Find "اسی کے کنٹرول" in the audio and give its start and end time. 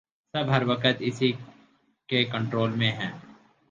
1.01-2.71